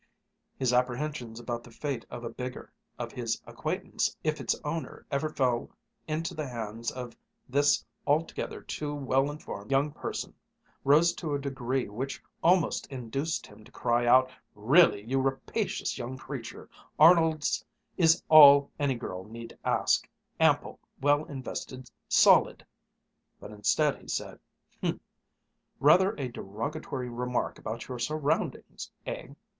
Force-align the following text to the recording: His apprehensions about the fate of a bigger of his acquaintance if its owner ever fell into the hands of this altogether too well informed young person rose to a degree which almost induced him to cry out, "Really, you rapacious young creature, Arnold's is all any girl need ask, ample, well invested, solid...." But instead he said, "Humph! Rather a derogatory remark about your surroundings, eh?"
His 0.57 0.73
apprehensions 0.73 1.39
about 1.39 1.63
the 1.63 1.69
fate 1.69 2.07
of 2.09 2.23
a 2.23 2.29
bigger 2.31 2.73
of 2.97 3.11
his 3.11 3.39
acquaintance 3.45 4.17
if 4.23 4.41
its 4.41 4.55
owner 4.63 5.05
ever 5.11 5.29
fell 5.29 5.69
into 6.07 6.33
the 6.33 6.47
hands 6.47 6.89
of 6.89 7.15
this 7.47 7.85
altogether 8.07 8.61
too 8.63 8.95
well 8.95 9.29
informed 9.29 9.69
young 9.69 9.91
person 9.91 10.33
rose 10.83 11.13
to 11.13 11.35
a 11.35 11.39
degree 11.39 11.87
which 11.87 12.19
almost 12.41 12.87
induced 12.87 13.45
him 13.45 13.63
to 13.63 13.71
cry 13.71 14.07
out, 14.07 14.31
"Really, 14.55 15.03
you 15.03 15.21
rapacious 15.21 15.95
young 15.99 16.17
creature, 16.17 16.67
Arnold's 16.97 17.63
is 17.95 18.23
all 18.27 18.71
any 18.79 18.95
girl 18.95 19.25
need 19.25 19.55
ask, 19.63 20.09
ample, 20.39 20.79
well 20.99 21.25
invested, 21.25 21.91
solid...." 22.09 22.65
But 23.39 23.51
instead 23.51 24.01
he 24.01 24.07
said, 24.07 24.39
"Humph! 24.81 24.99
Rather 25.79 26.15
a 26.15 26.27
derogatory 26.27 27.09
remark 27.09 27.59
about 27.59 27.87
your 27.87 27.99
surroundings, 27.99 28.89
eh?" 29.05 29.27